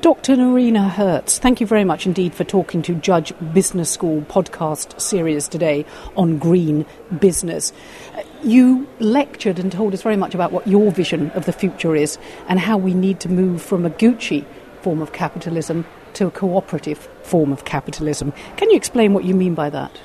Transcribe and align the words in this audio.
Dr. 0.00 0.34
Noreena 0.34 0.88
Hertz, 0.88 1.38
thank 1.38 1.60
you 1.60 1.66
very 1.66 1.84
much 1.84 2.06
indeed 2.06 2.34
for 2.34 2.42
talking 2.42 2.80
to 2.82 2.94
Judge 2.94 3.34
Business 3.52 3.90
School 3.90 4.22
podcast 4.22 4.98
series 4.98 5.46
today 5.46 5.84
on 6.16 6.38
green 6.38 6.86
business. 7.18 7.70
Uh, 8.16 8.22
you 8.42 8.88
lectured 8.98 9.58
and 9.58 9.70
told 9.70 9.92
us 9.92 10.00
very 10.00 10.16
much 10.16 10.34
about 10.34 10.52
what 10.52 10.66
your 10.66 10.90
vision 10.90 11.30
of 11.32 11.44
the 11.44 11.52
future 11.52 11.94
is 11.94 12.16
and 12.48 12.58
how 12.58 12.78
we 12.78 12.94
need 12.94 13.20
to 13.20 13.28
move 13.28 13.60
from 13.60 13.84
a 13.84 13.90
Gucci 13.90 14.46
form 14.80 15.02
of 15.02 15.12
capitalism 15.12 15.84
to 16.14 16.28
a 16.28 16.30
cooperative 16.30 17.06
form 17.22 17.52
of 17.52 17.66
capitalism. 17.66 18.32
Can 18.56 18.70
you 18.70 18.76
explain 18.78 19.12
what 19.12 19.24
you 19.24 19.34
mean 19.34 19.54
by 19.54 19.68
that? 19.68 20.00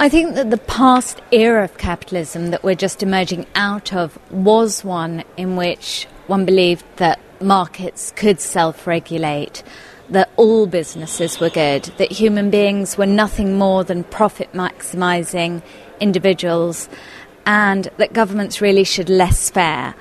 I 0.00 0.08
think 0.08 0.34
that 0.34 0.50
the 0.50 0.58
past 0.58 1.22
era 1.30 1.62
of 1.62 1.78
capitalism 1.78 2.50
that 2.50 2.64
we're 2.64 2.74
just 2.74 3.04
emerging 3.04 3.46
out 3.54 3.92
of 3.92 4.18
was 4.32 4.82
one 4.82 5.22
in 5.36 5.54
which 5.54 6.08
one 6.26 6.44
believed 6.44 6.84
that 6.96 7.20
markets 7.40 8.12
could 8.16 8.40
self 8.40 8.86
regulate, 8.86 9.62
that 10.10 10.30
all 10.36 10.66
businesses 10.66 11.40
were 11.40 11.50
good, 11.50 11.84
that 11.98 12.12
human 12.12 12.50
beings 12.50 12.98
were 12.98 13.06
nothing 13.06 13.56
more 13.56 13.84
than 13.84 14.04
profit 14.04 14.52
maximising 14.52 15.62
individuals, 16.00 16.88
and 17.46 17.88
that 17.96 18.12
governments 18.12 18.60
really 18.60 18.84
should 18.84 19.08
laissez-faire. 19.08 19.94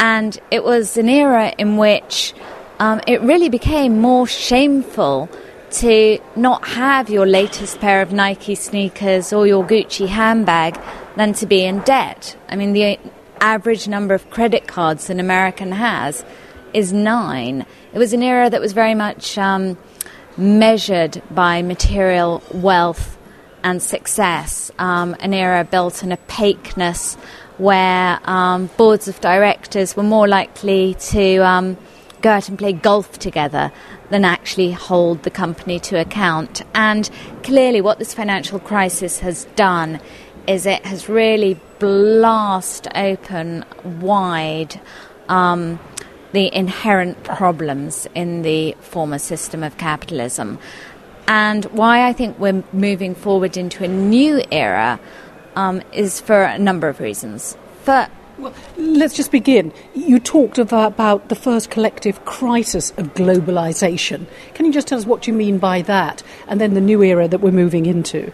And 0.00 0.38
it 0.50 0.62
was 0.64 0.96
an 0.96 1.08
era 1.08 1.52
in 1.58 1.76
which 1.76 2.34
um, 2.78 3.00
it 3.06 3.20
really 3.22 3.48
became 3.48 4.00
more 4.00 4.26
shameful 4.26 5.28
to 5.70 6.18
not 6.36 6.66
have 6.68 7.10
your 7.10 7.26
latest 7.26 7.80
pair 7.80 8.00
of 8.00 8.12
Nike 8.12 8.54
sneakers 8.54 9.32
or 9.32 9.46
your 9.46 9.64
Gucci 9.64 10.06
handbag 10.08 10.80
than 11.16 11.34
to 11.34 11.46
be 11.46 11.64
in 11.64 11.80
debt. 11.80 12.36
I 12.48 12.56
mean, 12.56 12.72
the 12.72 12.98
average 13.40 13.86
number 13.88 14.14
of 14.14 14.30
credit 14.30 14.66
cards 14.66 15.10
an 15.10 15.20
American 15.20 15.72
has 15.72 16.24
is 16.74 16.92
nine. 16.92 17.66
It 17.92 17.98
was 17.98 18.12
an 18.12 18.22
era 18.22 18.50
that 18.50 18.60
was 18.60 18.72
very 18.72 18.94
much 18.94 19.38
um, 19.38 19.78
measured 20.36 21.22
by 21.30 21.62
material 21.62 22.42
wealth 22.52 23.18
and 23.62 23.82
success, 23.82 24.70
um, 24.78 25.16
an 25.20 25.34
era 25.34 25.64
built 25.64 26.02
on 26.04 26.12
opaqueness 26.12 27.16
where 27.58 28.20
um, 28.24 28.70
boards 28.76 29.08
of 29.08 29.20
directors 29.20 29.96
were 29.96 30.02
more 30.04 30.28
likely 30.28 30.94
to 30.94 31.38
um, 31.38 31.76
go 32.22 32.30
out 32.30 32.48
and 32.48 32.58
play 32.58 32.72
golf 32.72 33.18
together 33.18 33.72
than 34.10 34.24
actually 34.24 34.72
hold 34.72 35.22
the 35.24 35.30
company 35.30 35.78
to 35.80 36.00
account. 36.00 36.62
And 36.74 37.10
clearly, 37.42 37.80
what 37.80 37.98
this 37.98 38.14
financial 38.14 38.58
crisis 38.58 39.18
has 39.18 39.44
done 39.56 40.00
is 40.46 40.64
it 40.64 40.86
has 40.86 41.08
really 41.08 41.60
blast 41.78 42.88
open 42.94 43.64
wide 43.84 44.80
um, 45.28 45.78
the 46.32 46.54
inherent 46.54 47.22
problems 47.24 48.06
in 48.14 48.42
the 48.42 48.76
former 48.80 49.18
system 49.18 49.62
of 49.62 49.76
capitalism. 49.78 50.58
And 51.26 51.64
why 51.66 52.06
I 52.06 52.12
think 52.12 52.38
we're 52.38 52.64
moving 52.72 53.14
forward 53.14 53.56
into 53.56 53.84
a 53.84 53.88
new 53.88 54.42
era 54.50 54.98
um, 55.56 55.82
is 55.92 56.20
for 56.20 56.42
a 56.42 56.58
number 56.58 56.88
of 56.88 57.00
reasons. 57.00 57.56
For, 57.82 58.08
well, 58.38 58.54
let's 58.76 59.14
just 59.14 59.30
begin. 59.30 59.72
You 59.94 60.20
talked 60.20 60.58
about, 60.58 60.92
about, 60.92 61.28
the 61.28 61.34
first 61.34 61.70
collective 61.70 62.24
crisis 62.24 62.92
of 62.92 63.14
globalization. 63.14 64.26
Can 64.54 64.66
you 64.66 64.72
just 64.72 64.88
tell 64.88 64.98
us 64.98 65.06
what 65.06 65.26
you 65.26 65.32
mean 65.32 65.58
by 65.58 65.82
that, 65.82 66.22
and 66.46 66.60
then 66.60 66.74
the 66.74 66.80
new 66.80 67.02
era 67.02 67.28
that 67.28 67.40
we're 67.40 67.50
moving 67.50 67.86
into? 67.86 68.32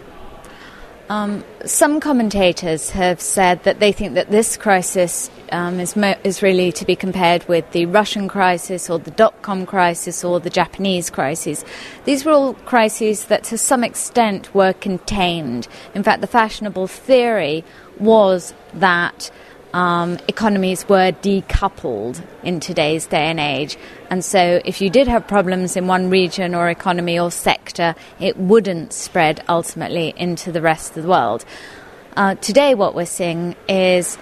Um, 1.11 1.45
some 1.67 2.01
commentators 2.01 2.89
have 2.91 3.21
said 3.21 3.63
that 3.65 3.79
they 3.79 3.93
think 3.93 4.15
that 4.15 4.31
this 4.31 4.57
crisis 4.57 5.31
um, 5.53 5.79
is, 5.79 5.97
mo- 5.97 6.17
is 6.25 6.41
really 6.41 6.73
to 6.73 6.87
be 6.87 6.97
compared 6.97 7.47
with 7.47 7.71
the 7.73 7.85
Russian 7.85 8.27
crisis 8.27 8.89
or 8.89 8.99
the 8.99 9.11
dot 9.11 9.43
com 9.43 9.67
crisis 9.67 10.25
or 10.25 10.41
the 10.41 10.49
Japanese 10.49 11.11
crisis. 11.11 11.63
These 12.07 12.25
were 12.25 12.33
all 12.33 12.55
crises 12.55 13.27
that 13.27 13.45
to 13.45 13.59
some 13.59 13.85
extent 13.85 14.55
were 14.55 14.73
contained. 14.73 15.69
In 15.95 16.03
fact, 16.03 16.23
the 16.23 16.27
fashionable 16.27 16.87
theory 16.87 17.65
was 18.01 18.55
that 18.73 19.31
um, 19.75 20.19
economies 20.29 20.89
were 20.89 21.11
decoupled 21.11 22.23
in 22.45 22.61
today's 22.61 23.07
day 23.07 23.27
and 23.27 23.41
age. 23.41 23.77
And 24.09 24.25
so, 24.25 24.61
if 24.65 24.81
you 24.81 24.89
did 24.89 25.09
have 25.09 25.27
problems 25.27 25.77
in 25.77 25.89
one 25.89 26.11
region 26.11 26.55
or 26.55 26.69
economy 26.69 27.19
or 27.19 27.33
sector, 27.33 27.97
it 28.21 28.37
wouldn't 28.37 28.93
spread 28.93 29.43
ultimately 29.49 30.15
into 30.17 30.53
the 30.53 30.63
rest 30.63 30.97
of 30.97 31.03
the 31.03 31.09
world. 31.09 31.45
Uh, 32.17 32.37
today, 32.37 32.77
what 32.77 32.95
we're 32.95 33.05
seeing 33.05 33.57
is 33.69 34.17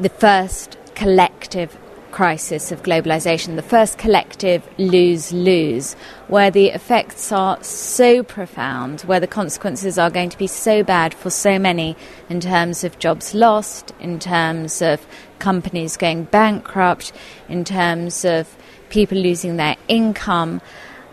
the 0.00 0.08
first 0.08 0.76
collective 0.96 1.78
crisis 2.10 2.72
of 2.72 2.82
globalization, 2.82 3.54
the 3.54 3.62
first 3.62 3.98
collective 3.98 4.25
lose 4.42 5.32
lose, 5.32 5.94
where 6.28 6.50
the 6.50 6.68
effects 6.68 7.32
are 7.32 7.62
so 7.62 8.22
profound, 8.22 9.02
where 9.02 9.20
the 9.20 9.26
consequences 9.26 9.98
are 9.98 10.10
going 10.10 10.30
to 10.30 10.38
be 10.38 10.46
so 10.46 10.82
bad 10.82 11.14
for 11.14 11.30
so 11.30 11.58
many 11.58 11.96
in 12.28 12.40
terms 12.40 12.84
of 12.84 12.98
jobs 12.98 13.34
lost, 13.34 13.92
in 14.00 14.18
terms 14.18 14.82
of 14.82 15.06
companies 15.38 15.96
going 15.96 16.24
bankrupt, 16.24 17.12
in 17.48 17.64
terms 17.64 18.24
of 18.24 18.56
people 18.88 19.18
losing 19.18 19.56
their 19.56 19.76
income, 19.88 20.60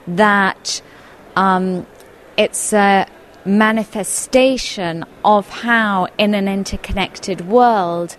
that 0.08 0.82
um, 1.36 1.86
it's 2.38 2.74
a 2.74 3.08
manifestation 3.46 5.06
of 5.26 5.50
how, 5.50 6.08
in 6.18 6.34
an 6.34 6.48
interconnected 6.48 7.48
world, 7.48 8.16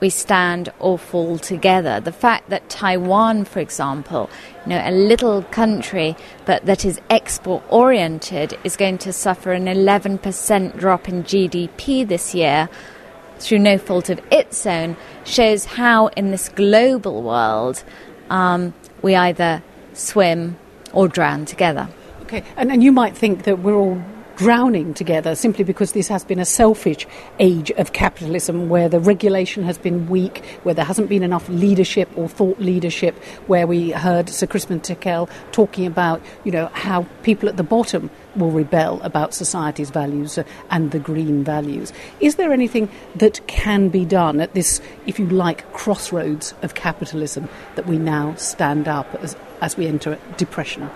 we 0.00 0.10
stand 0.10 0.72
or 0.78 0.98
fall 0.98 1.38
together. 1.38 2.00
The 2.00 2.12
fact 2.12 2.50
that 2.50 2.68
Taiwan, 2.68 3.44
for 3.44 3.60
example, 3.60 4.30
you 4.64 4.70
know, 4.70 4.82
a 4.84 4.92
little 4.92 5.42
country 5.44 6.16
but 6.44 6.66
that 6.66 6.84
is 6.84 7.00
export 7.10 7.62
oriented, 7.68 8.58
is 8.64 8.76
going 8.76 8.98
to 8.98 9.12
suffer 9.12 9.52
an 9.52 9.66
11% 9.66 10.78
drop 10.78 11.08
in 11.08 11.24
GDP 11.24 12.06
this 12.06 12.34
year 12.34 12.68
through 13.38 13.58
no 13.58 13.78
fault 13.78 14.10
of 14.10 14.20
its 14.32 14.66
own, 14.66 14.96
shows 15.24 15.64
how 15.64 16.08
in 16.08 16.30
this 16.30 16.48
global 16.48 17.22
world 17.22 17.84
um, 18.30 18.74
we 19.02 19.14
either 19.14 19.62
swim 19.92 20.56
or 20.92 21.08
drown 21.08 21.44
together. 21.44 21.88
Okay, 22.22 22.44
and, 22.56 22.70
and 22.70 22.82
you 22.82 22.92
might 22.92 23.16
think 23.16 23.44
that 23.44 23.60
we're 23.60 23.76
all 23.76 24.02
drowning 24.38 24.94
together 24.94 25.34
simply 25.34 25.64
because 25.64 25.92
this 25.92 26.06
has 26.06 26.24
been 26.24 26.38
a 26.38 26.44
selfish 26.44 27.06
age 27.40 27.72
of 27.72 27.92
capitalism 27.92 28.68
where 28.68 28.88
the 28.88 29.00
regulation 29.00 29.64
has 29.64 29.76
been 29.76 30.08
weak, 30.08 30.44
where 30.62 30.74
there 30.74 30.84
hasn't 30.84 31.08
been 31.08 31.24
enough 31.24 31.48
leadership 31.48 32.08
or 32.16 32.28
thought 32.28 32.58
leadership, 32.60 33.16
where 33.48 33.66
we 33.66 33.90
heard 33.90 34.28
Sir 34.28 34.46
Crispin 34.46 34.80
Tickell 34.80 35.28
talking 35.50 35.86
about, 35.86 36.22
you 36.44 36.52
know, 36.52 36.66
how 36.72 37.02
people 37.24 37.48
at 37.48 37.56
the 37.56 37.64
bottom 37.64 38.10
will 38.36 38.52
rebel 38.52 39.02
about 39.02 39.34
society's 39.34 39.90
values 39.90 40.38
and 40.70 40.92
the 40.92 41.00
green 41.00 41.42
values. 41.42 41.92
Is 42.20 42.36
there 42.36 42.52
anything 42.52 42.88
that 43.16 43.44
can 43.48 43.88
be 43.88 44.04
done 44.04 44.40
at 44.40 44.54
this, 44.54 44.80
if 45.06 45.18
you 45.18 45.26
like, 45.26 45.70
crossroads 45.72 46.54
of 46.62 46.74
capitalism 46.74 47.48
that 47.74 47.86
we 47.86 47.98
now 47.98 48.36
stand 48.36 48.86
up 48.86 49.12
as, 49.16 49.36
as 49.60 49.76
we 49.76 49.88
enter 49.88 50.16
depression? 50.36 50.88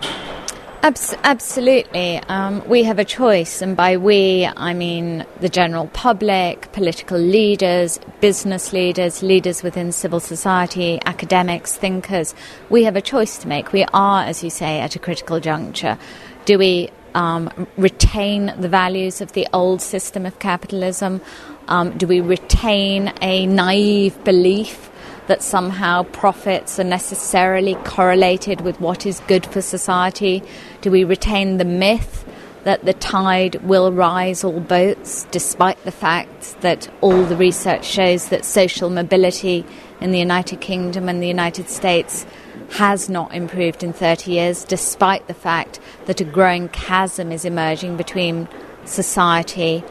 Abs- 0.84 1.14
absolutely. 1.22 2.18
Um, 2.26 2.66
we 2.68 2.82
have 2.82 2.98
a 2.98 3.04
choice, 3.04 3.62
and 3.62 3.76
by 3.76 3.96
we, 3.96 4.48
I 4.56 4.74
mean 4.74 5.24
the 5.38 5.48
general 5.48 5.86
public, 5.86 6.72
political 6.72 7.18
leaders, 7.18 8.00
business 8.20 8.72
leaders, 8.72 9.22
leaders 9.22 9.62
within 9.62 9.92
civil 9.92 10.18
society, 10.18 11.00
academics, 11.06 11.76
thinkers. 11.76 12.34
We 12.68 12.82
have 12.82 12.96
a 12.96 13.00
choice 13.00 13.38
to 13.38 13.48
make. 13.48 13.72
We 13.72 13.84
are, 13.92 14.24
as 14.24 14.42
you 14.42 14.50
say, 14.50 14.80
at 14.80 14.96
a 14.96 14.98
critical 14.98 15.38
juncture. 15.38 15.98
Do 16.46 16.58
we 16.58 16.90
um, 17.14 17.68
retain 17.76 18.52
the 18.58 18.68
values 18.68 19.20
of 19.20 19.34
the 19.34 19.46
old 19.52 19.80
system 19.80 20.26
of 20.26 20.40
capitalism? 20.40 21.20
Um, 21.68 21.96
do 21.96 22.08
we 22.08 22.20
retain 22.20 23.12
a 23.22 23.46
naive 23.46 24.24
belief 24.24 24.90
that 25.26 25.42
somehow 25.42 26.02
profits 26.04 26.78
are 26.78 26.84
necessarily 26.84 27.74
correlated 27.84 28.60
with 28.60 28.80
what 28.80 29.06
is 29.06 29.20
good 29.28 29.46
for 29.46 29.60
society? 29.60 30.42
Do 30.80 30.90
we 30.90 31.04
retain 31.04 31.58
the 31.58 31.64
myth 31.64 32.24
that 32.64 32.84
the 32.84 32.92
tide 32.92 33.56
will 33.64 33.92
rise 33.92 34.44
all 34.44 34.60
boats, 34.60 35.26
despite 35.30 35.82
the 35.84 35.90
fact 35.90 36.60
that 36.60 36.88
all 37.00 37.24
the 37.24 37.36
research 37.36 37.84
shows 37.84 38.28
that 38.28 38.44
social 38.44 38.88
mobility 38.88 39.64
in 40.00 40.12
the 40.12 40.18
United 40.18 40.60
Kingdom 40.60 41.08
and 41.08 41.22
the 41.22 41.28
United 41.28 41.68
States 41.68 42.24
has 42.72 43.08
not 43.08 43.34
improved 43.34 43.82
in 43.82 43.92
30 43.92 44.32
years, 44.32 44.64
despite 44.64 45.26
the 45.26 45.34
fact 45.34 45.80
that 46.06 46.20
a 46.20 46.24
growing 46.24 46.68
chasm 46.68 47.32
is 47.32 47.44
emerging 47.44 47.96
between 47.96 48.48
society 48.84 49.84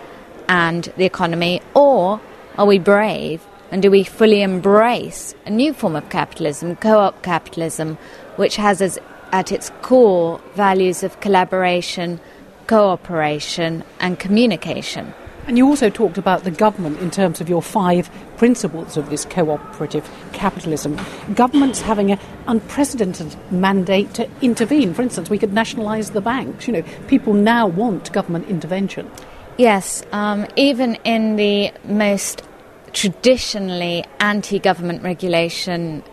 and 0.47 0.85
the 0.97 1.05
economy? 1.05 1.61
Or 1.73 2.21
are 2.57 2.65
we 2.65 2.79
brave 2.79 3.45
and 3.71 3.81
do 3.81 3.89
we 3.89 4.03
fully 4.03 4.41
embrace 4.41 5.33
a 5.45 5.49
new 5.49 5.73
form 5.73 5.95
of 5.95 6.09
capitalism, 6.09 6.75
co 6.75 6.99
op 6.99 7.23
capitalism, 7.23 7.97
which 8.35 8.57
has 8.57 8.81
as, 8.81 8.99
at 9.31 9.51
its 9.51 9.71
core 9.81 10.41
values 10.55 11.03
of 11.03 11.19
collaboration, 11.21 12.19
cooperation, 12.67 13.83
and 14.01 14.19
communication? 14.19 15.13
And 15.47 15.57
you 15.57 15.65
also 15.65 15.89
talked 15.89 16.17
about 16.17 16.43
the 16.43 16.51
government 16.51 16.99
in 16.99 17.09
terms 17.09 17.41
of 17.41 17.49
your 17.49 17.61
five 17.61 18.09
principles 18.37 18.95
of 18.95 19.09
this 19.09 19.25
cooperative 19.25 20.07
capitalism. 20.33 20.99
Governments 21.33 21.81
having 21.81 22.11
an 22.11 22.19
unprecedented 22.47 23.35
mandate 23.51 24.13
to 24.15 24.29
intervene. 24.41 24.93
For 24.93 25.01
instance, 25.01 25.29
we 25.29 25.39
could 25.39 25.53
nationalise 25.53 26.11
the 26.11 26.21
banks. 26.21 26.67
You 26.67 26.73
know, 26.73 26.83
people 27.07 27.33
now 27.33 27.67
want 27.67 28.13
government 28.13 28.49
intervention. 28.49 29.09
Yes, 29.57 30.03
um, 30.11 30.45
even 30.55 30.95
in 31.03 31.35
the 31.35 31.71
most 31.85 32.43
traditionally 32.93 34.05
anti 34.19 34.59
government 34.59 35.03
regulation 35.03 36.03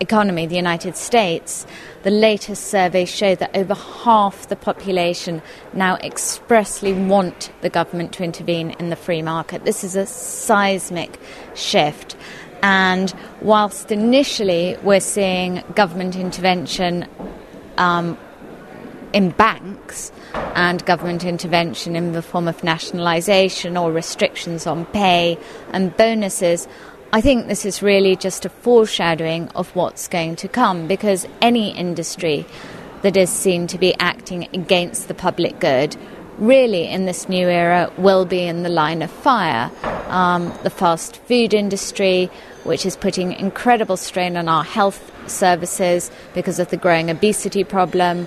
economy, 0.00 0.46
the 0.46 0.56
United 0.56 0.96
States, 0.96 1.66
the 2.02 2.10
latest 2.10 2.66
surveys 2.66 3.08
show 3.08 3.34
that 3.34 3.56
over 3.56 3.74
half 3.74 4.48
the 4.48 4.56
population 4.56 5.42
now 5.72 5.96
expressly 5.96 6.92
want 6.92 7.50
the 7.62 7.70
government 7.70 8.12
to 8.12 8.22
intervene 8.22 8.70
in 8.72 8.90
the 8.90 8.96
free 8.96 9.22
market. 9.22 9.64
This 9.64 9.84
is 9.84 9.96
a 9.96 10.06
seismic 10.06 11.18
shift. 11.54 12.16
And 12.62 13.14
whilst 13.40 13.92
initially 13.92 14.76
we're 14.82 15.00
seeing 15.00 15.62
government 15.74 16.16
intervention 16.16 17.06
um, 17.78 18.18
in 19.12 19.30
banks 19.30 20.12
and 20.34 20.84
government 20.84 21.24
intervention 21.24 21.96
in 21.96 22.12
the 22.12 22.22
form 22.22 22.48
of 22.48 22.62
nationalisation 22.64 23.76
or 23.76 23.92
restrictions 23.92 24.66
on 24.66 24.86
pay 24.86 25.38
and 25.72 25.96
bonuses, 25.96 26.68
I 27.12 27.20
think 27.20 27.46
this 27.46 27.64
is 27.64 27.82
really 27.82 28.16
just 28.16 28.44
a 28.44 28.48
foreshadowing 28.48 29.48
of 29.50 29.74
what's 29.74 30.08
going 30.08 30.36
to 30.36 30.48
come 30.48 30.86
because 30.88 31.26
any 31.40 31.70
industry 31.70 32.44
that 33.02 33.16
is 33.16 33.30
seen 33.30 33.66
to 33.68 33.78
be 33.78 33.94
acting 33.98 34.48
against 34.52 35.08
the 35.08 35.14
public 35.14 35.60
good 35.60 35.96
really 36.38 36.86
in 36.86 37.06
this 37.06 37.28
new 37.28 37.48
era 37.48 37.90
will 37.96 38.24
be 38.24 38.42
in 38.42 38.62
the 38.62 38.68
line 38.68 39.02
of 39.02 39.10
fire. 39.10 39.70
Um, 40.08 40.52
the 40.62 40.70
fast 40.70 41.16
food 41.16 41.54
industry, 41.54 42.30
which 42.64 42.84
is 42.84 42.96
putting 42.96 43.32
incredible 43.32 43.96
strain 43.96 44.36
on 44.36 44.48
our 44.48 44.64
health 44.64 45.12
services 45.30 46.10
because 46.34 46.58
of 46.58 46.68
the 46.68 46.76
growing 46.76 47.10
obesity 47.10 47.64
problem, 47.64 48.26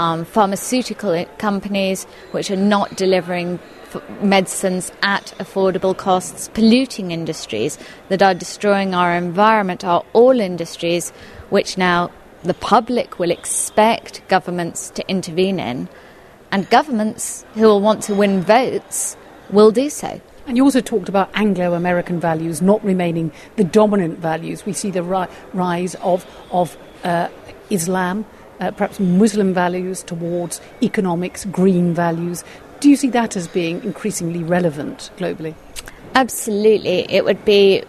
um, 0.00 0.24
pharmaceutical 0.24 1.24
companies, 1.36 2.04
which 2.32 2.50
are 2.50 2.56
not 2.56 2.96
delivering 2.96 3.60
medicines 4.22 4.90
at 5.02 5.34
affordable 5.38 5.96
costs, 5.96 6.48
polluting 6.54 7.10
industries 7.10 7.78
that 8.08 8.22
are 8.22 8.34
destroying 8.34 8.94
our 8.94 9.14
environment 9.14 9.84
are 9.84 10.02
all 10.14 10.40
industries 10.40 11.10
which 11.50 11.76
now 11.76 12.10
the 12.42 12.54
public 12.54 13.18
will 13.18 13.30
expect 13.30 14.26
governments 14.28 14.88
to 14.90 15.06
intervene 15.08 15.60
in, 15.60 15.88
and 16.50 16.70
governments 16.70 17.44
who 17.54 17.62
will 17.62 17.80
want 17.80 18.02
to 18.02 18.14
win 18.14 18.40
votes 18.40 19.16
will 19.50 19.70
do 19.70 19.90
so. 19.90 20.20
And 20.46 20.56
you 20.56 20.64
also 20.64 20.80
talked 20.80 21.10
about 21.10 21.28
Anglo 21.34 21.74
American 21.74 22.18
values 22.18 22.62
not 22.62 22.82
remaining 22.82 23.32
the 23.56 23.64
dominant 23.64 24.18
values. 24.18 24.64
We 24.64 24.72
see 24.72 24.90
the 24.90 25.02
ri- 25.02 25.28
rise 25.52 25.94
of, 25.96 26.26
of 26.50 26.78
uh, 27.04 27.28
Islam, 27.68 28.24
uh, 28.60 28.70
perhaps 28.70 29.00
Muslim 29.00 29.52
values 29.54 30.02
towards 30.02 30.60
economics, 30.82 31.44
green 31.46 31.94
values. 31.94 32.44
Do 32.80 32.88
you 32.88 32.96
see 32.96 33.08
that 33.10 33.36
as 33.36 33.48
being 33.48 33.82
increasingly 33.82 34.42
relevant 34.42 35.10
globally? 35.16 35.54
Absolutely. 36.14 37.06
It 37.10 37.24
would 37.24 37.44
be 37.44 37.84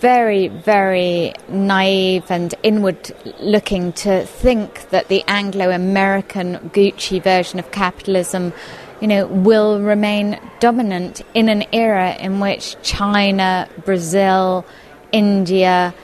very, 0.00 0.48
very 0.48 1.32
naive 1.48 2.30
and 2.30 2.54
inward 2.62 3.12
looking 3.40 3.92
to 3.92 4.26
think 4.26 4.88
that 4.90 5.08
the 5.08 5.24
Anglo 5.26 5.70
American 5.70 6.56
Gucci 6.70 7.22
version 7.22 7.58
of 7.58 7.70
capitalism 7.70 8.52
you 9.00 9.08
know, 9.08 9.26
will 9.26 9.80
remain 9.80 10.40
dominant 10.60 11.22
in 11.34 11.48
an 11.48 11.64
era 11.72 12.14
in 12.16 12.40
which 12.40 12.76
China, 12.82 13.68
Brazil, 13.84 14.64
India, 15.12 15.94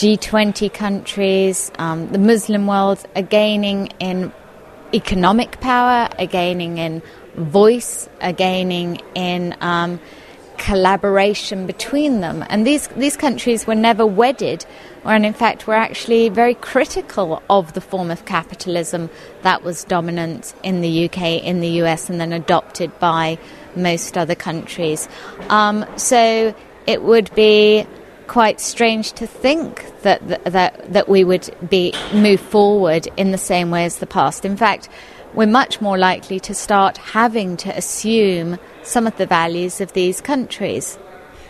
G20 0.00 0.72
countries, 0.72 1.70
um, 1.78 2.08
the 2.10 2.18
Muslim 2.18 2.66
world 2.66 3.04
are 3.14 3.20
gaining 3.20 3.88
in 4.00 4.32
economic 4.94 5.60
power, 5.60 6.08
are 6.18 6.26
gaining 6.26 6.78
in 6.78 7.02
voice, 7.34 8.08
are 8.22 8.32
gaining 8.32 9.02
in 9.14 9.54
um, 9.60 10.00
collaboration 10.56 11.66
between 11.66 12.22
them. 12.22 12.42
And 12.48 12.66
these, 12.66 12.88
these 12.96 13.14
countries 13.14 13.66
were 13.66 13.74
never 13.74 14.06
wedded, 14.06 14.64
and 15.04 15.26
in 15.26 15.34
fact 15.34 15.66
were 15.66 15.74
actually 15.74 16.30
very 16.30 16.54
critical 16.54 17.42
of 17.50 17.74
the 17.74 17.82
form 17.82 18.10
of 18.10 18.24
capitalism 18.24 19.10
that 19.42 19.62
was 19.62 19.84
dominant 19.84 20.54
in 20.62 20.80
the 20.80 21.10
UK, 21.10 21.44
in 21.44 21.60
the 21.60 21.82
US, 21.82 22.08
and 22.08 22.18
then 22.18 22.32
adopted 22.32 22.98
by 23.00 23.36
most 23.76 24.16
other 24.16 24.34
countries. 24.34 25.10
Um, 25.50 25.84
so 25.96 26.54
it 26.86 27.02
would 27.02 27.34
be 27.34 27.86
quite 28.30 28.60
strange 28.60 29.10
to 29.10 29.26
think 29.26 29.84
that, 30.02 30.20
that 30.44 30.92
that 30.92 31.08
we 31.08 31.24
would 31.24 31.50
be 31.68 31.92
move 32.14 32.38
forward 32.38 33.08
in 33.16 33.32
the 33.32 33.44
same 33.52 33.72
way 33.72 33.84
as 33.84 33.98
the 33.98 34.06
past. 34.06 34.44
In 34.44 34.56
fact, 34.56 34.88
we're 35.34 35.48
much 35.48 35.80
more 35.80 35.98
likely 35.98 36.38
to 36.38 36.54
start 36.54 36.96
having 36.98 37.56
to 37.56 37.76
assume 37.76 38.56
some 38.84 39.08
of 39.08 39.16
the 39.16 39.26
values 39.26 39.80
of 39.80 39.94
these 39.94 40.20
countries. 40.20 40.96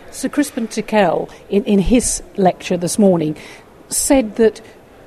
Sir 0.09 0.27
Crispin 0.27 0.67
Tickell, 0.67 1.29
in, 1.49 1.63
in 1.65 1.77
his 1.77 2.23
lecture 2.35 2.77
this 2.77 2.97
morning, 2.97 3.37
said 3.89 4.37
that 4.37 4.59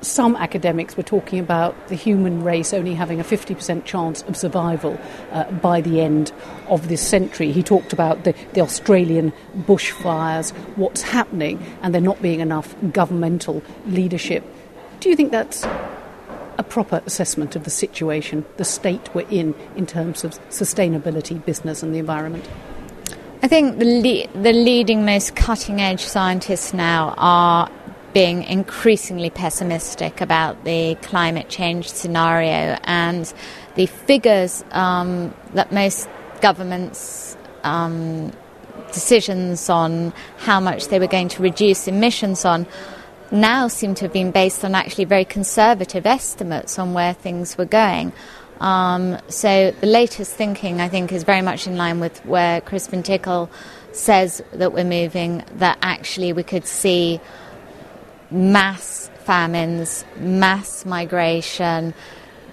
some 0.05 0.35
academics 0.35 0.95
were 0.95 1.03
talking 1.03 1.39
about 1.39 1.87
the 1.87 1.95
human 1.95 2.43
race 2.43 2.73
only 2.73 2.93
having 2.93 3.19
a 3.19 3.23
50% 3.23 3.85
chance 3.85 4.21
of 4.23 4.37
survival 4.37 4.99
uh, 5.31 5.51
by 5.51 5.81
the 5.81 6.01
end 6.01 6.31
of 6.67 6.87
this 6.87 7.01
century. 7.01 7.51
He 7.51 7.63
talked 7.63 7.91
about 7.91 8.23
the, 8.23 8.33
the 8.53 8.61
Australian 8.61 9.33
bushfires, 9.57 10.51
what's 10.75 11.01
happening, 11.01 11.63
and 11.81 11.93
there 11.93 12.01
not 12.01 12.21
being 12.21 12.39
enough 12.39 12.75
governmental 12.91 13.63
leadership. 13.87 14.43
Do 14.99 15.09
you 15.09 15.15
think 15.15 15.31
that's 15.31 15.65
a 16.57 16.63
proper 16.63 17.01
assessment 17.05 17.55
of 17.55 17.63
the 17.63 17.69
situation, 17.69 18.45
the 18.57 18.65
state 18.65 19.13
we're 19.13 19.27
in, 19.29 19.53
in 19.75 19.85
terms 19.85 20.23
of 20.23 20.33
sustainability, 20.49 21.43
business, 21.43 21.83
and 21.83 21.93
the 21.93 21.99
environment? 21.99 22.47
I 23.43 23.47
think 23.47 23.79
the, 23.79 23.85
le- 23.85 24.41
the 24.41 24.53
leading, 24.53 25.05
most 25.05 25.35
cutting 25.35 25.81
edge 25.81 26.01
scientists 26.01 26.73
now 26.73 27.13
are 27.17 27.69
being 28.15 28.43
increasingly 28.43 29.29
pessimistic 29.29 30.21
about 30.21 30.63
the 30.63 30.95
climate 31.01 31.49
change 31.49 31.89
scenario 31.89 32.79
and 32.85 33.33
the 33.75 33.85
figures 33.87 34.63
um, 34.71 35.33
that 35.53 35.73
most 35.73 36.07
governments 36.39 37.35
um, 37.63 38.31
decisions 38.93 39.69
on 39.69 40.13
how 40.37 40.61
much 40.61 40.87
they 40.87 40.97
were 40.97 41.07
going 41.07 41.27
to 41.27 41.43
reduce 41.43 41.89
emissions 41.89 42.45
on 42.45 42.65
now 43.31 43.67
seem 43.67 43.93
to 43.93 44.05
have 44.05 44.13
been 44.13 44.31
based 44.31 44.63
on 44.63 44.75
actually 44.75 45.03
very 45.03 45.25
conservative 45.25 46.05
estimates 46.05 46.79
on 46.79 46.93
where 46.93 47.13
things 47.13 47.57
were 47.57 47.65
going. 47.65 48.13
Um, 48.61 49.17
so 49.27 49.71
the 49.71 49.87
latest 49.87 50.33
thinking, 50.33 50.79
I 50.79 50.87
think, 50.87 51.11
is 51.11 51.23
very 51.23 51.41
much 51.41 51.67
in 51.67 51.75
line 51.75 51.99
with 51.99 52.25
where 52.25 52.61
Crispin 52.61 53.03
Tickell 53.03 53.49
says 53.91 54.41
that 54.53 54.71
we're 54.71 54.85
moving, 54.85 55.43
that 55.55 55.77
actually 55.81 56.31
we 56.31 56.43
could 56.43 56.65
see 56.65 57.19
mass 58.35 59.09
famines, 59.23 60.05
mass 60.17 60.85
migration, 60.85 61.93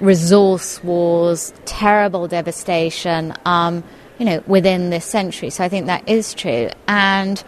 resource 0.00 0.82
wars, 0.82 1.52
terrible 1.64 2.26
devastation, 2.26 3.34
um, 3.44 3.84
you 4.18 4.24
know, 4.24 4.42
within 4.46 4.90
this 4.90 5.04
century. 5.04 5.50
So 5.50 5.64
I 5.64 5.68
think 5.68 5.86
that 5.86 6.08
is 6.08 6.34
true. 6.34 6.70
And, 6.88 7.42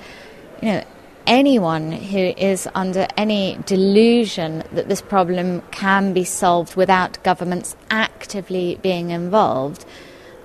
you 0.61 0.69
know, 0.69 0.85
anyone 1.27 1.93
who 1.93 2.19
is 2.19 2.69
under 2.75 3.07
any 3.17 3.59
delusion 3.67 4.63
that 4.73 4.89
this 4.89 5.01
problem 5.01 5.63
can 5.71 6.13
be 6.13 6.25
solved 6.25 6.77
without 6.77 7.23
governments 7.25 7.77
actively 7.91 8.79
being 8.83 9.11
involved, 9.11 9.85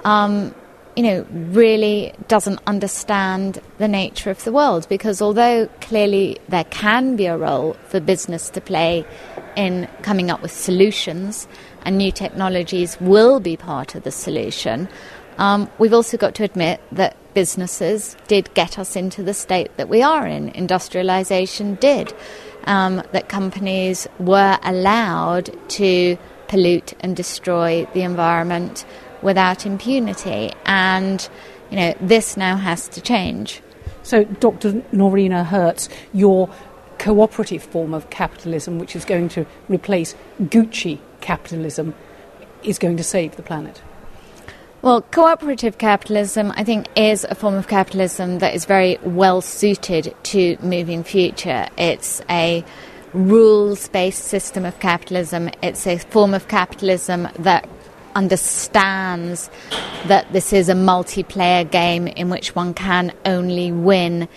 um, 0.04 0.56
you 1.00 1.04
know, 1.04 1.26
really 1.32 2.14
doesn't 2.28 2.60
understand 2.68 3.62
the 3.78 3.88
nature 3.88 4.30
of 4.30 4.44
the 4.44 4.52
world. 4.52 4.86
Because 4.90 5.22
although 5.22 5.68
clearly 5.80 6.38
there 6.50 6.66
can 6.66 7.16
be 7.16 7.26
a 7.26 7.38
role 7.38 7.78
for 7.88 8.02
business 8.02 8.50
to 8.50 8.60
play 8.60 9.06
in 9.56 9.88
coming 10.02 10.30
up 10.30 10.42
with 10.42 10.52
solutions, 10.52 11.48
and 11.84 11.98
new 11.98 12.12
technologies 12.12 13.00
will 13.00 13.40
be 13.40 13.56
part 13.56 13.96
of 13.96 14.04
the 14.04 14.12
solution, 14.12 14.90
um, 15.38 15.70
we've 15.80 15.94
also 15.94 16.18
got 16.18 16.36
to 16.36 16.44
admit 16.44 16.82
that 16.92 17.16
businesses 17.34 18.18
did 18.28 18.54
get 18.54 18.78
us 18.78 18.98
into 18.98 19.24
the 19.24 19.34
state 19.34 19.72
that 19.78 19.88
we 19.88 20.02
are 20.02 20.28
in. 20.28 20.50
Industrialization 20.50 21.76
did. 21.76 22.14
Um, 22.66 23.02
that 23.14 23.30
companies 23.30 24.06
were 24.20 24.60
allowed 24.64 25.50
to 25.70 26.18
pollute 26.50 26.94
and 27.00 27.16
destroy 27.16 27.88
the 27.94 28.02
environment 28.02 28.86
without 29.22 29.66
impunity. 29.66 30.52
And, 30.66 31.28
you 31.70 31.78
know, 31.78 31.96
this 32.02 32.38
now 32.38 32.58
has 32.58 32.88
to 32.90 33.02
change. 33.02 33.62
So, 34.04 34.24
Dr. 34.24 34.74
Noreena 34.94 35.46
Hertz, 35.46 35.90
your 36.14 36.50
cooperative 36.98 37.64
form 37.64 37.94
of 37.94 38.10
capitalism, 38.10 38.80
which 38.80 38.96
is 38.96 39.06
going 39.06 39.30
to 39.30 39.46
replace 39.68 40.16
Gucci 40.42 41.00
capitalism, 41.22 41.96
is 42.64 42.78
going 42.78 42.98
to 42.98 43.04
save 43.04 43.36
the 43.36 43.44
planet? 43.44 43.82
Well, 44.82 45.02
cooperative 45.02 45.78
capitalism, 45.78 46.54
I 46.56 46.64
think, 46.64 46.88
is 46.96 47.26
a 47.26 47.36
form 47.36 47.56
of 47.56 47.68
capitalism 47.68 48.40
that 48.40 48.56
is 48.56 48.64
very 48.64 48.98
well 49.04 49.42
suited 49.42 50.16
to 50.24 50.58
moving 50.62 51.04
future. 51.04 51.68
It's 51.78 52.22
a 52.30 52.64
rules 53.14 53.90
based 53.90 54.24
system 54.24 54.66
of 54.66 54.80
capitalism, 54.80 55.50
it's 55.62 55.86
a 55.86 55.98
form 55.98 56.34
of 56.34 56.48
capitalism 56.48 57.28
that 57.40 57.68
understands 58.16 59.50
that 60.08 60.32
this 60.34 60.54
is 60.54 60.70
a 60.70 60.74
multiplayer 60.74 61.70
game 61.70 62.08
in 62.08 62.30
which 62.30 62.56
one 62.56 62.74
can 62.74 63.14
only 63.26 63.72
win 63.72 64.28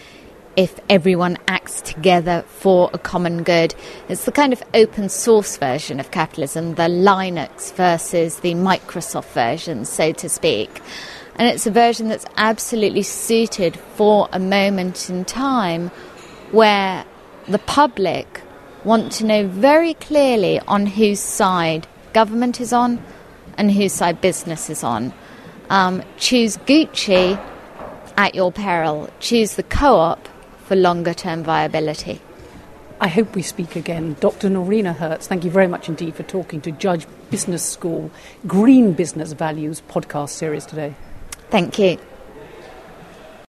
if 0.56 0.78
everyone 0.90 1.38
acts 1.48 1.80
together 1.80 2.44
for 2.46 2.90
a 2.92 2.98
common 2.98 3.42
good. 3.42 3.74
It's 4.08 4.24
the 4.24 4.32
kind 4.32 4.52
of 4.52 4.62
open 4.74 5.08
source 5.08 5.56
version 5.56 5.98
of 5.98 6.10
capitalism, 6.10 6.74
the 6.74 6.82
Linux 6.82 7.72
versus 7.74 8.40
the 8.40 8.54
Microsoft 8.54 9.32
version, 9.32 9.84
so 9.84 10.12
to 10.12 10.28
speak. 10.28 10.82
And 11.36 11.48
it's 11.48 11.66
a 11.66 11.70
version 11.70 12.08
that's 12.08 12.26
absolutely 12.36 13.02
suited 13.02 13.78
for 13.94 14.28
a 14.32 14.38
moment 14.38 15.08
in 15.08 15.24
time 15.24 15.88
where 16.50 17.06
the 17.48 17.58
public 17.58 18.42
want 18.84 19.12
to 19.12 19.24
know 19.24 19.46
very 19.46 19.94
clearly 19.94 20.60
on 20.60 20.84
whose 20.86 21.20
side 21.20 21.86
government 22.12 22.60
is 22.60 22.72
on 22.72 23.02
and 23.56 23.70
whose 23.70 23.92
side 23.92 24.20
business 24.20 24.70
is 24.70 24.84
on. 24.84 25.12
Um, 25.70 26.02
choose 26.18 26.56
Gucci 26.58 27.40
at 28.16 28.34
your 28.34 28.52
peril. 28.52 29.08
Choose 29.20 29.56
the 29.56 29.62
co 29.62 29.96
op 29.96 30.28
for 30.64 30.76
longer 30.76 31.14
term 31.14 31.42
viability. 31.42 32.20
I 33.00 33.08
hope 33.08 33.34
we 33.34 33.42
speak 33.42 33.74
again. 33.74 34.16
Dr. 34.20 34.48
Noreena 34.48 34.94
Hertz, 34.94 35.26
thank 35.26 35.44
you 35.44 35.50
very 35.50 35.66
much 35.66 35.88
indeed 35.88 36.14
for 36.14 36.22
talking 36.22 36.60
to 36.60 36.70
Judge 36.70 37.04
Business 37.30 37.64
School 37.64 38.12
Green 38.46 38.92
Business 38.92 39.32
Values 39.32 39.82
podcast 39.88 40.30
series 40.30 40.64
today. 40.64 40.94
Thank 41.50 41.78
you. 41.80 41.98